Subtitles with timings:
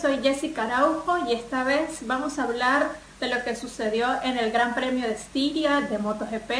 [0.00, 4.50] soy Jessica Araujo y esta vez vamos a hablar de lo que sucedió en el
[4.50, 6.50] Gran Premio de Estiria de MotoGP.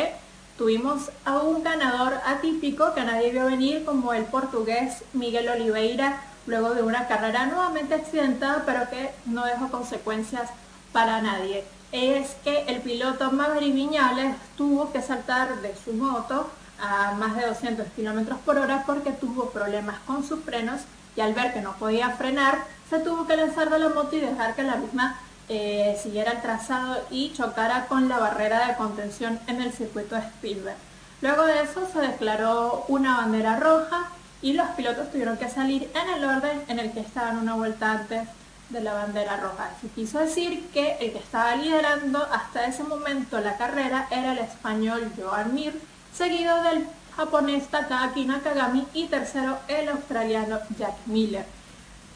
[0.58, 6.74] Tuvimos a un ganador atípico que nadie vio venir como el portugués Miguel Oliveira luego
[6.74, 10.50] de una carrera nuevamente accidentada pero que no dejó consecuencias
[10.92, 11.64] para nadie.
[11.92, 16.48] Es que el piloto Maverick Viñales tuvo que saltar de su moto
[16.80, 20.83] a más de 200 km por hora porque tuvo problemas con sus frenos
[21.16, 24.20] y al ver que no podía frenar, se tuvo que lanzar de la moto y
[24.20, 29.38] dejar que la misma eh, siguiera el trazado y chocara con la barrera de contención
[29.46, 30.77] en el circuito de Spielberg.
[31.23, 34.09] Luego de eso se declaró una bandera roja
[34.42, 37.92] y los pilotos tuvieron que salir en el orden en el que estaban una vuelta
[37.92, 38.28] antes
[38.70, 39.70] de la bandera roja.
[39.81, 44.38] Se quiso decir que el que estaba liderando hasta ese momento la carrera era el
[44.38, 45.78] español Joan Mir,
[46.14, 46.86] seguido del
[47.20, 51.44] japonés Takaki Nakagami y tercero el australiano Jack Miller.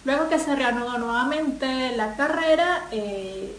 [0.06, 3.54] Luego que se reanudó nuevamente la carrera, eh,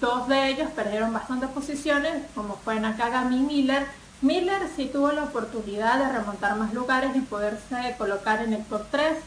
[0.00, 3.86] dos de ellos perdieron bastantes posiciones, como fue Nakagami y Miller.
[4.22, 8.82] Miller sí tuvo la oportunidad de remontar más lugares y poderse colocar en el top
[8.92, 9.18] 3.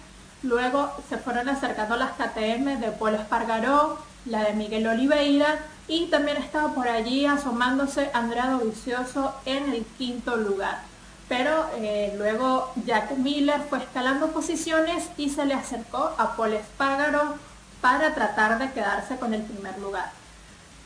[0.43, 6.37] Luego se fueron acercando las KTM de Paul Espargaró, la de Miguel Oliveira y también
[6.37, 10.90] estaba por allí asomándose Andrea Vicioso en el quinto lugar
[11.27, 17.35] pero eh, luego Jack Miller fue escalando posiciones y se le acercó a Paul Espargaro
[17.79, 20.11] para tratar de quedarse con el primer lugar.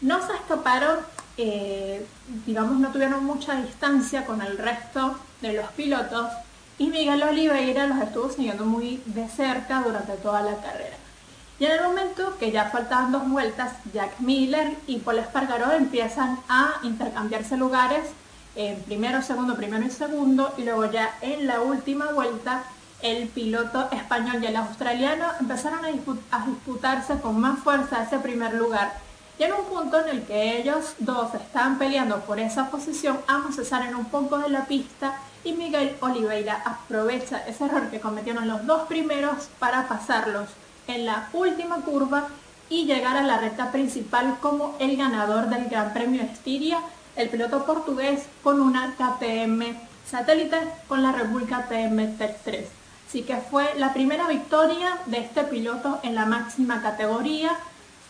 [0.01, 0.99] No se escaparon,
[1.37, 2.05] eh,
[2.45, 6.31] digamos, no tuvieron mucha distancia con el resto de los pilotos
[6.77, 10.97] y Miguel Oliveira los estuvo siguiendo muy de cerca durante toda la carrera.
[11.57, 16.39] Y en el momento que ya faltaban dos vueltas, Jack Miller y Paul Espargaro empiezan
[16.49, 18.03] a intercambiarse lugares
[18.55, 22.63] en primero, segundo, primero y segundo, y luego ya en la última vuelta
[23.01, 28.93] el piloto español y el australiano empezaron a, disputarse con más fuerza ese primer lugar.
[29.37, 33.55] Y en un punto en el que ellos dos estaban peleando por esa posición, ambos
[33.55, 38.47] se salen un poco de la pista y Miguel Oliveira aprovecha ese error que cometieron
[38.47, 40.49] los dos primeros para pasarlos
[40.87, 42.29] en la última curva
[42.69, 46.79] y llegar a la recta principal como el ganador del Gran Premio Estiria
[47.15, 49.63] el piloto portugués con una KTM
[50.09, 52.67] satélite con la Red Bull KTM Tech 3.
[53.07, 57.51] Así que fue la primera victoria de este piloto en la máxima categoría.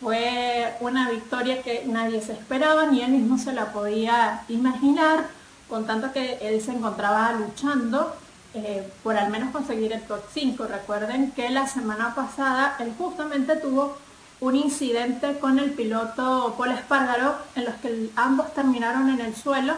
[0.02, 5.26] Fue una victoria que nadie se esperaba, ni él mismo se la podía imaginar,
[5.70, 8.16] con tanto que él se encontraba luchando
[8.54, 10.66] eh, por al menos conseguir el top 5.
[10.66, 13.98] Recuerden que la semana pasada él justamente tuvo
[14.42, 19.74] un incidente con el piloto Paul Espargaro en los que ambos terminaron en el suelo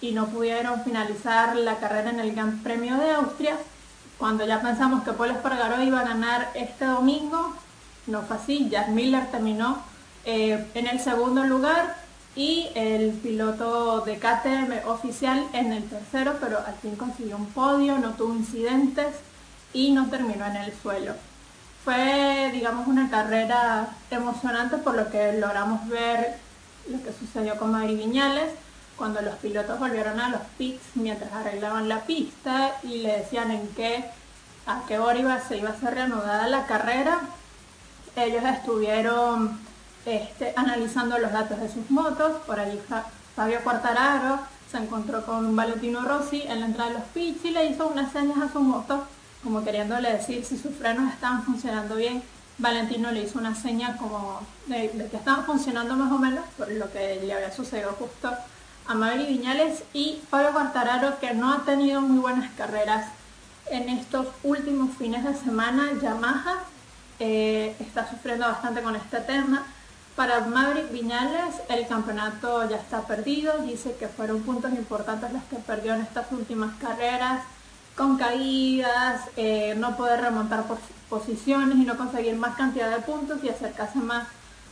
[0.00, 3.56] y no pudieron finalizar la carrera en el Gran Premio de Austria.
[4.18, 7.54] Cuando ya pensamos que Paul Espargaro iba a ganar este domingo,
[8.06, 9.82] no fue así, Jack Miller terminó
[10.24, 11.96] eh, en el segundo lugar
[12.36, 17.98] y el piloto de KTM oficial en el tercero, pero al fin consiguió un podio,
[17.98, 19.14] no tuvo incidentes
[19.72, 21.14] y no terminó en el suelo.
[21.84, 26.38] Fue, digamos, una carrera emocionante por lo que logramos ver
[26.88, 28.52] lo que sucedió con Madrid Viñales,
[28.96, 33.66] cuando los pilotos volvieron a los pits mientras arreglaban la pista y le decían en
[33.68, 34.04] qué,
[34.66, 37.20] a qué hora iba, se iba a ser reanudada la carrera.
[38.14, 39.58] Ellos estuvieron
[40.04, 42.78] este, analizando los datos de sus motos, por allí
[43.34, 44.40] Fabio Quartararo
[44.70, 48.12] se encontró con Valentino Rossi en la entrada de los pits y le hizo unas
[48.12, 49.04] señas a su moto
[49.42, 52.22] como queriéndole decir si sus frenos estaban funcionando bien.
[52.58, 56.92] Valentino le hizo una seña como de, que estaban funcionando más o menos, por lo
[56.92, 58.30] que le había sucedido justo
[58.86, 63.06] a Maverick Viñales y Fabio Quartararo, que no ha tenido muy buenas carreras
[63.70, 65.90] en estos últimos fines de semana.
[66.02, 66.58] Yamaha
[67.18, 69.64] eh, está sufriendo bastante con este tema.
[70.16, 75.56] Para Maverick Viñales el campeonato ya está perdido, dice que fueron puntos importantes los que
[75.56, 77.42] perdió en estas últimas carreras
[77.96, 80.64] con caídas, eh, no poder remontar
[81.08, 84.26] posiciones y no conseguir más cantidad de puntos y acercarse más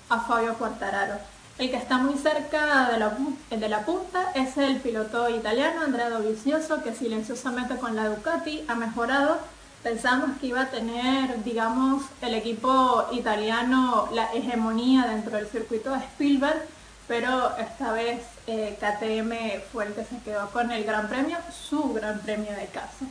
[0.08, 1.18] a Fabio Quartararo.
[1.58, 3.16] El que está muy cerca de la,
[3.50, 8.76] de la punta es el piloto italiano Andrea Dovizioso, que silenciosamente con la Ducati ha
[8.76, 9.38] mejorado.
[9.82, 15.98] Pensamos que iba a tener, digamos, el equipo italiano la hegemonía dentro del circuito de
[15.98, 16.62] Spielberg,
[17.08, 21.38] pero esta vez eh, KTM fue el que se quedó con el Gran Premio,
[21.68, 23.06] su Gran Premio de casa.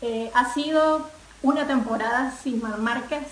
[0.00, 1.10] Eh, ha sido
[1.42, 3.26] una temporada sin Mar Márquez,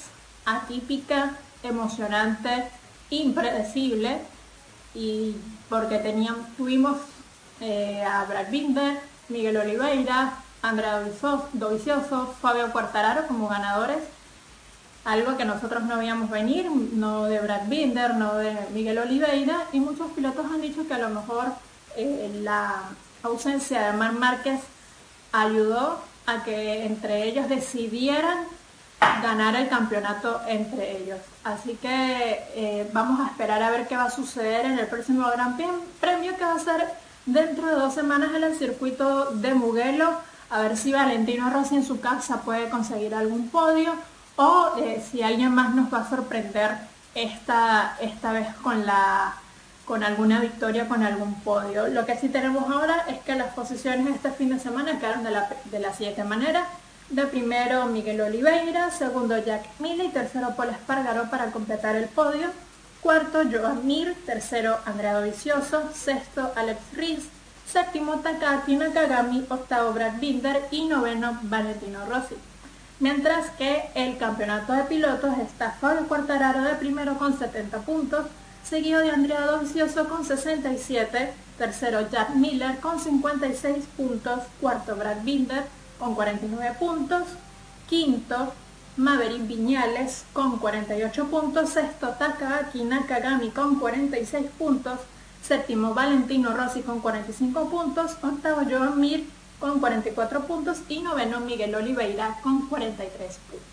[0.44, 2.68] atípica, emocionante,
[3.10, 4.20] impredecible,
[4.94, 5.36] y
[5.68, 6.98] porque teníamos, tuvimos
[7.60, 11.02] eh, a Brad Binder, Miguel Oliveira, Andrea
[11.52, 13.98] Dovizioso, Fabio Quartararo como ganadores,
[15.06, 19.78] algo que nosotros no veíamos venir, no de Brad Binder, no de Miguel Oliveira, y
[19.78, 21.46] muchos pilotos han dicho que a lo mejor
[21.96, 22.82] eh, la
[23.22, 24.60] ausencia de Mar Márquez
[25.30, 28.38] ayudó a que entre ellos decidieran
[29.22, 31.20] ganar el campeonato entre ellos.
[31.44, 35.30] Así que eh, vamos a esperar a ver qué va a suceder en el próximo
[35.30, 35.56] Gran
[36.00, 36.84] Premio que va a ser
[37.26, 40.10] dentro de dos semanas en el circuito de Mugello,
[40.50, 43.94] a ver si Valentino Rossi en su casa puede conseguir algún podio
[44.36, 46.76] o eh, si alguien más nos va a sorprender
[47.14, 49.36] esta, esta vez con la
[49.86, 51.86] con alguna victoria, con algún podio.
[51.86, 55.30] Lo que sí tenemos ahora es que las posiciones este fin de semana quedaron de
[55.30, 56.66] la, de la siguiente manera.
[57.08, 62.48] De primero Miguel Oliveira, segundo Jack Miller y tercero Paul Espargaro para completar el podio.
[63.00, 67.28] Cuarto Joan Mir, tercero Andrea Vicioso, sexto Alex Riz,
[67.64, 72.34] séptimo Takaki Nakagami, octavo Brad Binder y noveno Valentino Rossi.
[72.98, 78.24] Mientras que el campeonato de pilotos está Fabio Quartararo de primero con 70 puntos,
[78.64, 85.64] seguido de Andrea Dovizioso con 67, tercero Jack Miller con 56 puntos, cuarto Brad Binder
[85.98, 87.24] con 49 puntos,
[87.86, 88.54] quinto
[88.96, 95.00] Maverick Viñales con 48 puntos, sexto Takaki Nakagami con 46 puntos,
[95.42, 101.74] séptimo Valentino Rossi con 45 puntos, octavo Joan Mir con 44 puntos y noveno Miguel
[101.74, 103.66] Oliveira con 43 puntos.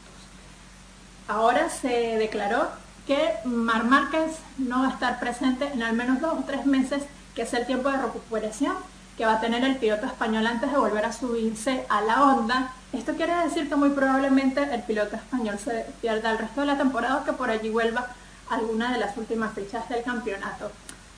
[1.27, 2.68] Ahora se declaró
[3.07, 7.03] que Mar Márquez no va a estar presente en al menos dos o tres meses,
[7.35, 8.75] que es el tiempo de recuperación
[9.18, 12.74] que va a tener el piloto español antes de volver a subirse a la onda.
[12.91, 16.77] Esto quiere decir que muy probablemente el piloto español se pierda el resto de la
[16.77, 18.07] temporada o que por allí vuelva
[18.50, 20.71] alguna de las últimas fechas del campeonato.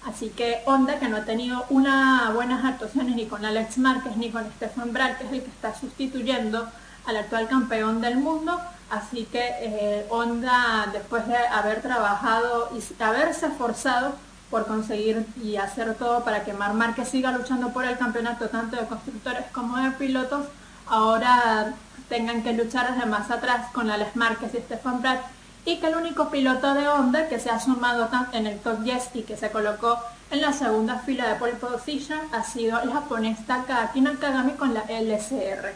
[0.06, 4.30] Así que Honda, que no ha tenido unas buenas actuaciones ni con Alex Márquez ni
[4.30, 6.70] con Stefan Brad, que es el que está sustituyendo
[7.06, 8.60] al actual campeón del mundo.
[8.92, 14.14] Así que eh, Honda, después de haber trabajado y haberse esforzado
[14.52, 18.76] por conseguir y hacer todo para que Mar Márquez siga luchando por el campeonato tanto
[18.76, 20.46] de constructores como de pilotos,
[20.88, 21.74] ahora
[22.10, 25.18] tengan que luchar desde más atrás con Alex Márquez y Stefan Brad
[25.66, 29.10] y que el único piloto de Honda que se ha sumado en el top 10
[29.16, 30.00] y que se colocó
[30.32, 34.82] en la segunda fila de pole position ha sido el japonés Takaki Nakagami con la
[34.82, 35.74] LCR.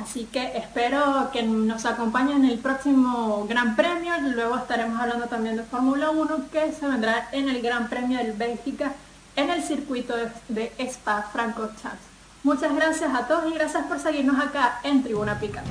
[0.00, 4.12] Así que espero que nos acompañen en el próximo Gran Premio.
[4.20, 8.32] Luego estaremos hablando también de Fórmula 1 que se vendrá en el Gran Premio del
[8.32, 8.92] Bélgica
[9.36, 10.14] en el circuito
[10.48, 12.14] de Spa Francorchamps.
[12.42, 15.62] Muchas gracias a todos y gracias por seguirnos acá en Tribuna Pica.